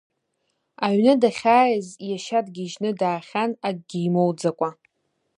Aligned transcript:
Аҩны 0.85 1.13
дахьааиз, 1.21 1.87
иашьа 2.09 2.39
дгьежьны 2.45 2.89
даахьан 2.99 3.51
акгьы 3.67 3.99
имоуӡакәа. 4.07 4.69